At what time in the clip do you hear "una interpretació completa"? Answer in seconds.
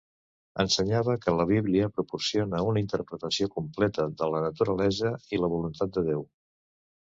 2.69-4.07